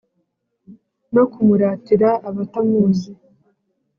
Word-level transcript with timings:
No 1.13 1.23
kumuratira 1.31 2.09
abatamuzi 2.29 3.11